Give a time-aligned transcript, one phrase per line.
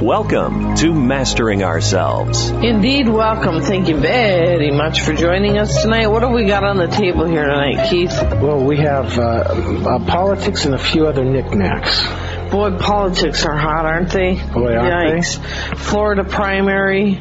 [0.00, 2.48] Welcome to Mastering Ourselves.
[2.48, 3.60] Indeed, welcome.
[3.60, 6.06] Thank you very much for joining us tonight.
[6.06, 8.18] What have we got on the table here tonight, Keith?
[8.40, 12.02] Well, we have uh, uh, politics and a few other knickknacks.
[12.50, 14.36] Boy, politics are hot, aren't they?
[14.36, 15.76] Boy, aren't Yikes.
[15.76, 17.20] Florida primary.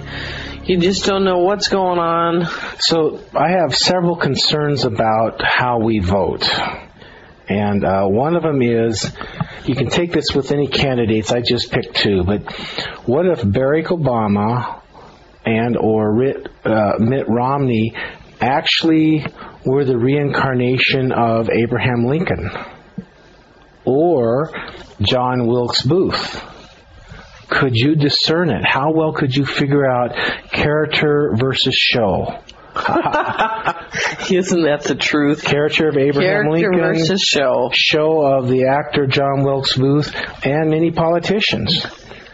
[0.63, 2.47] You just don't know what's going on.
[2.79, 6.49] So, I have several concerns about how we vote.
[7.49, 9.11] And uh, one of them is
[9.65, 11.31] you can take this with any candidates.
[11.31, 12.51] I just picked two, but
[13.07, 14.81] what if Barack Obama
[15.45, 16.11] and or
[16.63, 17.95] uh, Mitt Romney
[18.39, 19.25] actually
[19.65, 22.51] were the reincarnation of Abraham Lincoln
[23.83, 24.51] or
[25.01, 26.45] John Wilkes Booth?
[27.49, 28.63] Could you discern it?
[28.63, 30.15] How well could you figure out
[30.51, 32.41] character versus show?
[34.31, 35.43] Isn't that the truth?
[35.43, 36.79] Character of Abraham Character Lincoln.
[36.79, 37.69] versus show.
[37.73, 41.85] Show of the actor John Wilkes Booth and many politicians.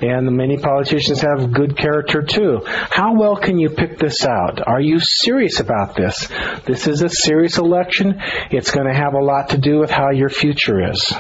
[0.02, 2.62] And many politicians have good character too.
[2.66, 4.62] How well can you pick this out?
[4.68, 6.28] Are you serious about this?
[6.66, 8.22] This is a serious election.
[8.52, 11.14] It's going to have a lot to do with how your future is.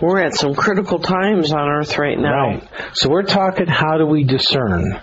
[0.00, 2.48] We're at some critical times on Earth right now.
[2.48, 2.68] Right.
[2.94, 5.00] So we're talking how do we discern?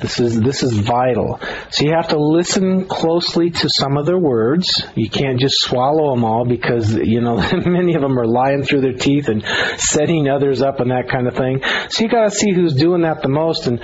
[0.00, 1.38] This is this is vital.
[1.70, 4.84] So you have to listen closely to some of their words.
[4.96, 7.36] You can't just swallow them all because you know
[7.66, 9.44] many of them are lying through their teeth and
[9.78, 11.62] setting others up and that kind of thing.
[11.90, 13.80] So you got to see who's doing that the most, and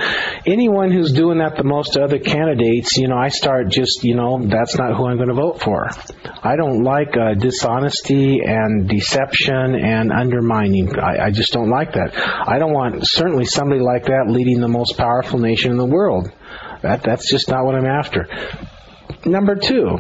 [0.47, 4.17] anyone who's doing that the most to other candidates, you know, I start just you
[4.17, 5.89] know that's not who I'm going to vote for.
[6.43, 10.99] I don't like uh, dishonesty and deception and undermining.
[10.99, 12.13] I, I just don't like that.
[12.17, 16.00] I don't want certainly somebody like that leading the most powerful nation in the world.
[16.83, 18.27] That that's just not what I'm after.
[19.25, 19.99] Number two,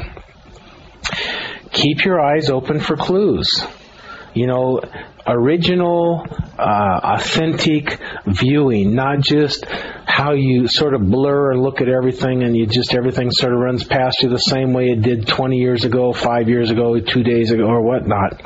[1.72, 3.64] keep your eyes open for clues.
[4.32, 4.80] You know,
[5.26, 6.24] original,
[6.58, 12.56] uh, authentic viewing, not just how you sort of blur and look at everything and
[12.56, 15.84] you just everything sort of runs past you the same way it did 20 years
[15.84, 18.40] ago, five years ago, two days ago, or whatnot.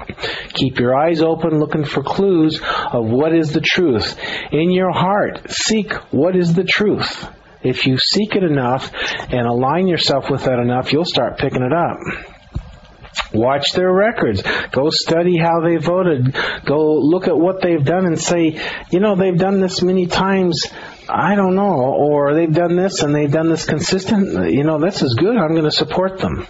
[0.55, 2.61] Keep your eyes open looking for clues
[2.93, 4.19] of what is the truth.
[4.53, 7.27] In your heart, seek what is the truth.
[7.65, 8.93] If you seek it enough
[9.31, 11.99] and align yourself with that enough, you'll start picking it up.
[13.33, 14.43] Watch their records.
[14.71, 16.37] Go study how they voted.
[16.65, 18.61] Go look at what they've done and say,
[18.91, 20.67] you know, they've done this many times.
[21.09, 21.75] I don't know.
[21.75, 24.53] Or they've done this and they've done this consistent.
[24.53, 25.37] You know, this is good.
[25.37, 26.47] I'm going to support them.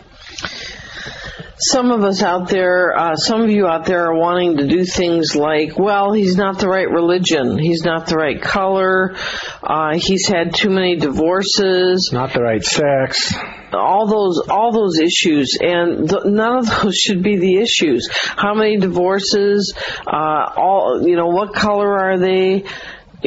[1.57, 4.85] Some of us out there, uh, some of you out there are wanting to do
[4.85, 7.59] things like, well, he's not the right religion.
[7.59, 9.15] He's not the right color.
[9.63, 12.11] Uh, he's had too many divorces.
[12.13, 13.33] Not the right sex.
[13.73, 18.55] all those all those issues and th- none of those should be the issues how
[18.55, 19.75] many divorces
[20.07, 22.65] uh all you know what color are they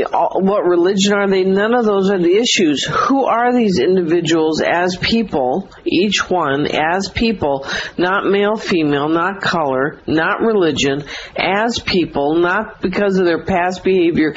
[0.06, 1.44] what religion are they?
[1.44, 2.86] None of those are the issues.
[2.86, 7.66] Who are these individuals as people each one as people
[7.98, 11.04] not male female not color not religion
[11.36, 14.36] as people not because of their past behavior?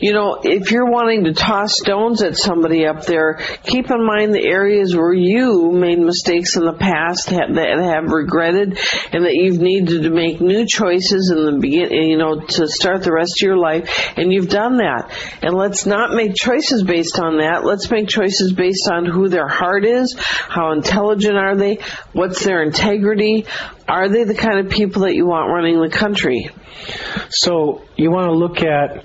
[0.00, 4.34] You know if you're wanting to toss stones at somebody up there keep in mind
[4.34, 8.78] the areas where you made mistakes in the past that have regretted
[9.12, 13.02] and that you've needed to make new choices in the beginning you know to start
[13.02, 14.12] the rest of your life.
[14.16, 14.97] And you've done that
[15.42, 19.48] and let's not make choices based on that let's make choices based on who their
[19.48, 21.78] heart is how intelligent are they
[22.12, 23.46] what's their integrity
[23.86, 26.50] are they the kind of people that you want running the country
[27.30, 29.04] So you want to look at.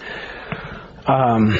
[1.05, 1.57] Um,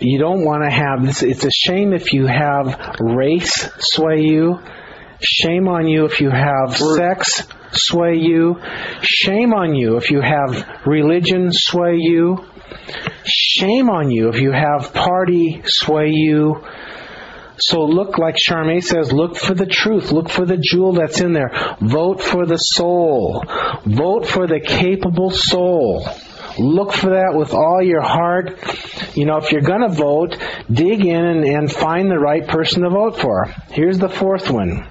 [0.00, 1.22] you don't want to have this.
[1.22, 4.60] It's a shame if you have race sway you.
[5.20, 7.42] Shame on you if you have sex
[7.72, 8.60] sway you.
[9.02, 12.46] Shame on you if you have religion sway you.
[13.24, 16.64] Shame on you if you have party sway you.
[17.58, 20.12] So look, like Charmaine says, look for the truth.
[20.12, 21.50] Look for the jewel that's in there.
[21.80, 23.44] Vote for the soul.
[23.84, 26.08] Vote for the capable soul.
[26.58, 28.58] Look for that with all your heart.
[29.16, 30.36] You know, if you're going to vote,
[30.70, 33.46] dig in and, and find the right person to vote for.
[33.70, 34.86] Here's the fourth one.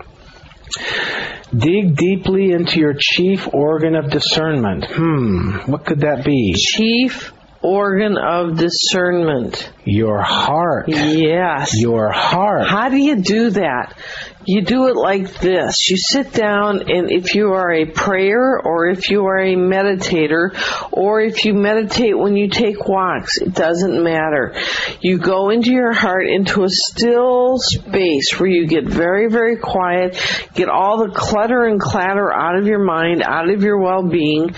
[1.56, 4.86] Dig deeply into your chief organ of discernment.
[4.90, 6.54] Hmm, what could that be?
[6.54, 9.71] Chief organ of discernment.
[9.86, 10.86] Your heart.
[10.88, 11.80] Yes.
[11.80, 12.68] Your heart.
[12.68, 13.98] How do you do that?
[14.45, 15.89] You do it like this.
[15.89, 20.56] You sit down and if you are a prayer or if you are a meditator
[20.89, 24.56] or if you meditate when you take walks, it doesn't matter.
[25.01, 30.18] You go into your heart into a still space where you get very, very quiet,
[30.54, 34.56] get all the clutter and clatter out of your mind, out of your well-being.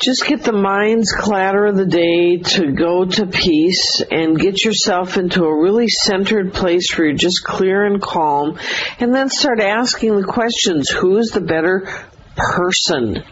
[0.00, 5.18] Just get the mind's clatter of the day to go to peace and get yourself
[5.18, 8.58] into a really centered place where you're just clear and calm
[8.98, 10.88] and then start asking the questions.
[10.88, 11.86] Who's the better
[12.34, 13.24] person?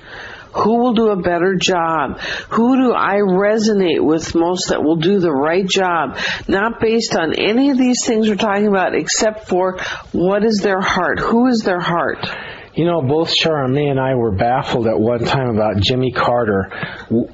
[0.55, 2.21] Who will do a better job?
[2.51, 6.19] Who do I resonate with most that will do the right job?
[6.49, 9.79] Not based on any of these things we're talking about except for
[10.13, 11.19] what is their heart?
[11.21, 12.27] Who is their heart?
[12.75, 16.71] You know, both Charmaine and I were baffled at one time about Jimmy Carter.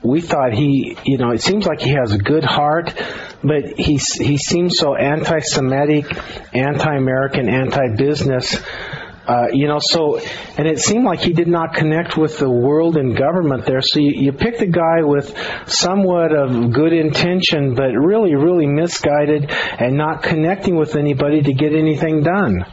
[0.02, 2.94] We thought he, you know, it seems like he has a good heart,
[3.42, 6.06] but he he seems so anti-Semitic,
[6.54, 8.56] anti-American, anti-business
[9.26, 12.96] uh, you know, so, and it seemed like he did not connect with the world
[12.96, 13.80] and government there.
[13.80, 15.34] So you, you picked a guy with
[15.66, 21.72] somewhat of good intention, but really, really misguided and not connecting with anybody to get
[21.74, 22.66] anything done.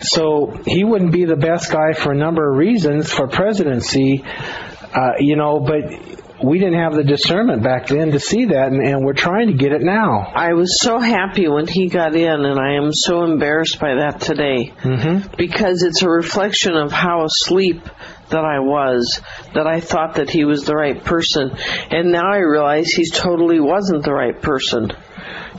[0.00, 5.12] So he wouldn't be the best guy for a number of reasons for presidency, uh,
[5.18, 9.04] you know, but we didn't have the discernment back then to see that, and, and,
[9.04, 10.20] we're trying to get it now.
[10.34, 14.20] I was so happy when he got in, and I am so embarrassed by that
[14.20, 15.34] today mm-hmm.
[15.36, 17.82] because it's a reflection of how asleep
[18.28, 19.20] that I was
[19.54, 21.50] that I thought that he was the right person,
[21.90, 24.92] and now I realize he totally wasn't the right person.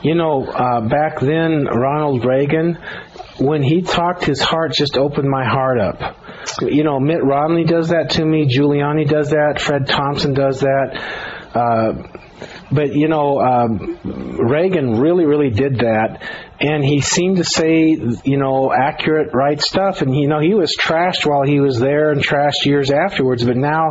[0.02, 2.78] You know, uh, back then, Ronald Reagan,
[3.38, 6.16] when he talked, his heart just opened my heart up
[6.60, 8.46] you know, Mitt Romney does that to me.
[8.46, 9.60] Giuliani does that.
[9.60, 11.00] Fred Thompson does that.
[11.54, 11.92] Uh,
[12.70, 13.98] but you know, um,
[14.38, 16.22] Reagan really, really did that,
[16.62, 20.00] and he seemed to say, you know, accurate, right stuff.
[20.00, 23.44] And you know, he was trashed while he was there, and trashed years afterwards.
[23.44, 23.90] But now,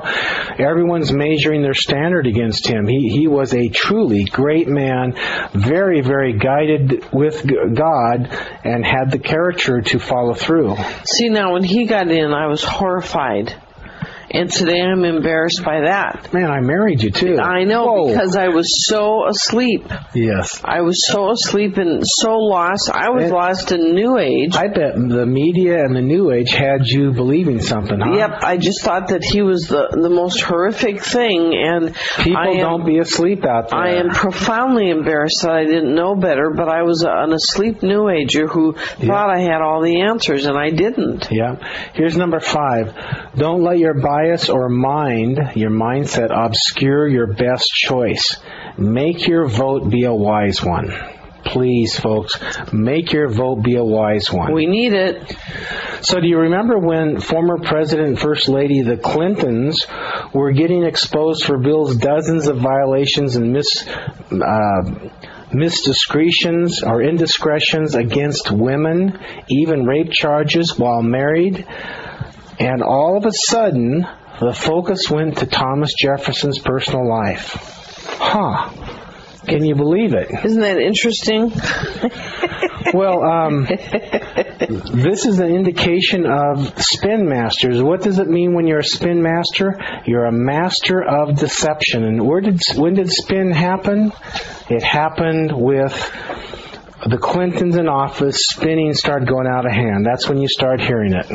[0.58, 2.88] everyone's measuring their standard against him.
[2.88, 5.16] He he was a truly great man,
[5.54, 8.30] very, very guided with God,
[8.64, 10.78] and had the character to follow through.
[11.04, 13.54] See, now when he got in, I was horrified
[14.34, 16.34] and today I'm embarrassed by that.
[16.34, 17.38] Man, I married you too.
[17.38, 18.08] I know Whoa.
[18.08, 19.84] because I was so asleep.
[20.14, 20.62] Yes.
[20.64, 22.90] I was so asleep and so lost.
[22.90, 24.56] I was and lost in New Age.
[24.56, 28.14] I bet the media and the New Age had you believing something, huh?
[28.16, 28.44] Yep.
[28.44, 32.86] I just thought that he was the the most horrific thing, and people am, don't
[32.86, 33.80] be asleep out there.
[33.80, 38.10] I am profoundly embarrassed that I didn't know better, but I was an asleep New
[38.10, 41.28] Ager who thought I had all the answers, and I didn't.
[41.32, 41.56] Yeah.
[41.94, 42.96] Here's number five.
[43.36, 48.38] Don't let your body bias or mind, your mindset, obscure your best choice.
[48.78, 50.94] Make your vote be a wise one.
[51.44, 52.38] Please, folks,
[52.72, 54.54] make your vote be a wise one.
[54.54, 55.36] We need it.
[56.02, 59.88] So, do you remember when former President and First Lady, the Clintons,
[60.34, 64.82] were getting exposed for Bill's dozens of violations and mis, uh,
[65.52, 71.66] misdiscretions or indiscretions against women, even rape charges while married?
[72.62, 74.06] And all of a sudden,
[74.40, 77.56] the focus went to Thomas Jefferson's personal life.
[78.20, 78.70] Huh.
[79.48, 80.30] Can you believe it?
[80.46, 81.50] Isn't that interesting?
[82.94, 87.82] well, um, this is an indication of spin masters.
[87.82, 89.80] What does it mean when you're a spin master?
[90.06, 92.04] You're a master of deception.
[92.04, 94.14] And where did when did spin happen?
[94.70, 95.94] It happened with
[97.08, 98.46] the Clintons in office.
[98.50, 100.06] Spinning started going out of hand.
[100.06, 101.26] That's when you start hearing it.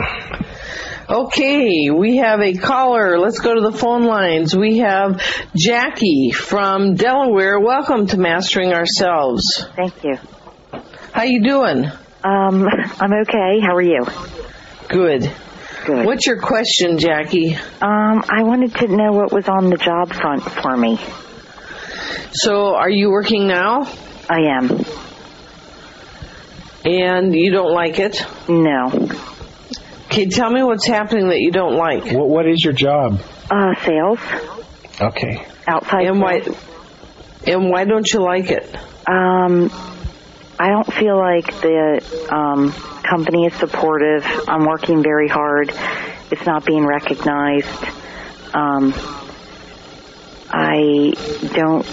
[1.08, 3.16] Okay, we have a caller.
[3.16, 4.56] Let's go to the phone lines.
[4.56, 5.22] We have
[5.54, 7.60] Jackie from Delaware.
[7.60, 9.64] Welcome to Mastering Ourselves.
[9.76, 10.18] Thank you.
[11.12, 11.84] How you doing?
[12.24, 12.66] Um,
[13.00, 13.60] I'm okay.
[13.60, 14.04] How are you?
[14.88, 15.32] Good.
[15.84, 16.06] Good.
[16.06, 17.54] What's your question, Jackie?
[17.54, 20.98] Um, I wanted to know what was on the job front for me.
[22.32, 23.82] So, are you working now?
[24.28, 24.84] I am.
[26.84, 28.26] And you don't like it?
[28.48, 29.08] No.
[30.16, 32.06] Okay, tell me what's happening that you don't like.
[32.06, 33.20] What, what is your job?
[33.50, 34.18] Uh, sales.
[34.98, 35.46] Okay.
[35.68, 36.40] Outside And why
[37.46, 38.74] and why don't you like it?
[39.06, 39.70] Um,
[40.58, 44.24] I don't feel like the um, company is supportive.
[44.48, 45.68] I'm working very hard.
[46.30, 47.84] It's not being recognized.
[48.54, 48.94] Um,
[50.48, 51.12] I
[51.52, 51.86] don't.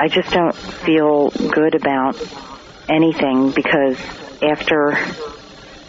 [0.00, 2.16] I just don't feel good about
[2.88, 3.96] anything because
[4.42, 4.98] after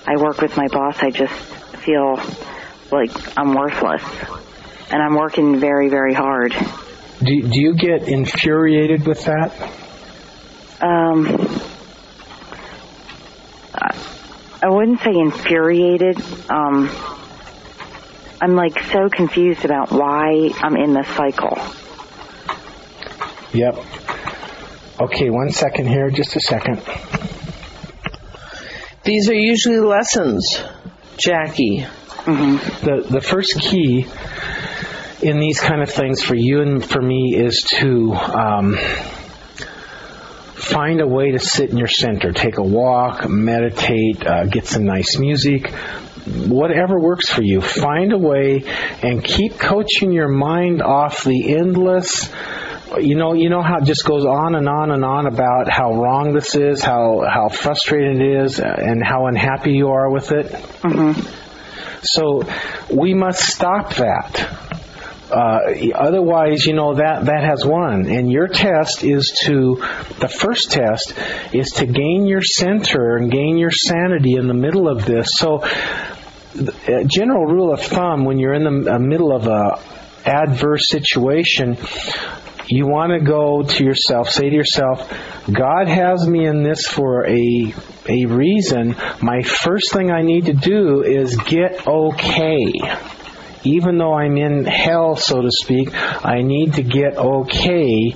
[0.10, 1.34] I work with my boss, I just
[1.86, 2.20] feel
[2.92, 4.02] like I'm worthless,
[4.90, 6.52] and I'm working very, very hard.
[6.52, 9.54] Do, do you get infuriated with that?
[10.82, 11.28] Um,
[13.76, 13.96] I
[14.64, 16.20] I wouldn't say infuriated.
[16.50, 16.90] Um,
[18.42, 21.56] I'm like so confused about why I'm in this cycle.
[23.54, 23.78] Yep.
[25.02, 26.82] Okay, one second here, just a second.
[29.10, 30.62] These are usually lessons,
[31.18, 31.84] Jackie.
[32.28, 34.06] The the first key
[35.24, 38.78] in these kind of things for you and for me is to um,
[40.54, 42.34] find a way to sit in your center.
[42.34, 45.72] Take a walk, meditate, uh, get some nice music,
[46.46, 47.62] whatever works for you.
[47.62, 48.64] Find a way
[49.02, 52.30] and keep coaching your mind off the endless.
[52.98, 55.94] You know, you know how it just goes on and on and on about how
[55.94, 60.52] wrong this is, how how frustrating it is, and how unhappy you are with it.
[62.02, 62.44] So
[62.90, 64.68] we must stop that.
[65.32, 65.60] Uh,
[65.94, 68.08] otherwise, you know that that has won.
[68.08, 69.76] And your test is to
[70.20, 71.14] the first test
[71.54, 75.34] is to gain your center and gain your sanity in the middle of this.
[75.34, 79.80] So, a general rule of thumb when you're in the uh, middle of a
[80.26, 81.78] adverse situation,
[82.72, 85.12] you want to go to yourself, say to yourself,
[85.52, 87.74] God has me in this for a
[88.08, 88.96] a reason.
[89.22, 92.74] My first thing I need to do is get okay.
[93.64, 98.14] Even though I'm in hell, so to speak, I need to get okay.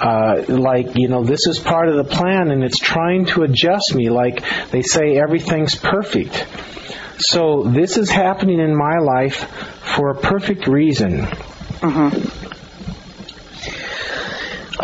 [0.00, 3.94] Uh, like, you know, this is part of the plan and it's trying to adjust
[3.94, 4.10] me.
[4.10, 6.46] Like they say, everything's perfect.
[7.18, 9.48] So this is happening in my life
[9.96, 11.28] for a perfect reason.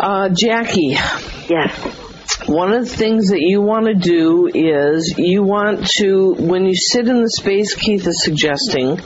[0.03, 0.97] Uh, Jackie,
[1.47, 1.71] Yes.
[2.45, 6.75] one of the things that you want to do is you want to, when you
[6.75, 8.99] sit in the space Keith is suggesting,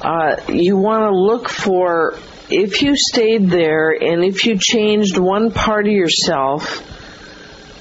[0.00, 2.16] uh, you want to look for
[2.48, 6.82] if you stayed there and if you changed one part of yourself,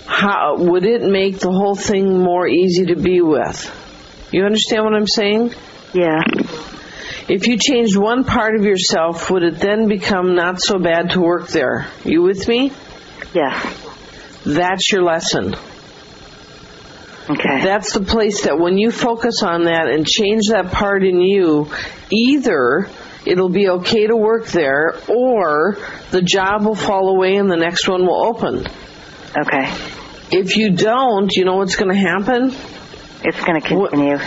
[0.06, 3.58] how would it make the whole thing more easy to be with?
[4.34, 5.54] You understand what I'm saying?
[5.94, 6.20] Yeah.
[7.30, 11.22] If you changed one part of yourself, would it then become not so bad to
[11.22, 11.88] work there?
[12.06, 12.72] You with me?
[13.34, 13.84] Yes.
[14.46, 15.56] That's your lesson.
[17.30, 17.62] Okay.
[17.62, 21.70] That's the place that when you focus on that and change that part in you,
[22.10, 22.90] either
[23.26, 25.78] it'll be okay to work there or
[26.12, 28.66] the job will fall away and the next one will open.
[29.38, 29.70] okay.
[30.32, 32.54] If you don't, you know what's going to happen?
[33.24, 34.18] It's going to continue.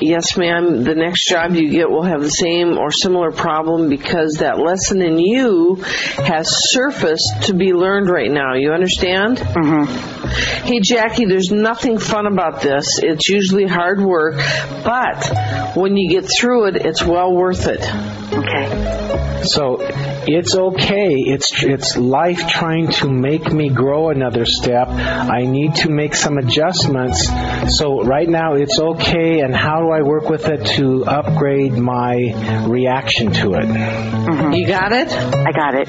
[0.00, 0.84] Yes, ma'am.
[0.84, 5.02] The next job you get will have the same or similar problem because that lesson
[5.02, 8.54] in you has surfaced to be learned right now.
[8.54, 9.38] You understand?
[9.38, 10.66] Mm-hmm.
[10.66, 13.00] Hey, Jackie, there's nothing fun about this.
[13.02, 14.36] It's usually hard work,
[14.84, 17.82] but when you get through it, it's well worth it.
[18.32, 19.42] Okay.
[19.44, 19.78] So
[20.26, 21.14] it's okay.
[21.14, 24.88] It's it's life trying to make me grow another step.
[24.88, 27.28] I need to make some adjustments.
[27.78, 29.40] So right now it's okay.
[29.40, 33.66] And how do I work with it to upgrade my reaction to it?
[33.66, 34.52] Mm-hmm.
[34.52, 35.12] You got it?
[35.12, 35.88] I got it.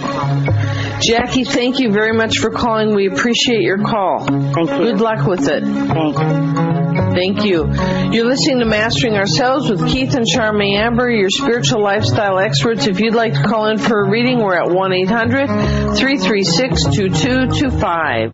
[1.01, 2.93] Jackie, thank you very much for calling.
[2.93, 4.25] We appreciate your call.
[4.25, 4.65] Thank you.
[4.65, 5.63] Good luck with it.
[5.63, 6.88] Thanks.
[7.19, 7.67] Thank you.
[8.13, 12.87] You're listening to Mastering Ourselves with Keith and Charmaine Amber, your spiritual lifestyle experts.
[12.87, 15.47] If you'd like to call in for a reading, we're at 1 800
[15.97, 18.27] 336 2225.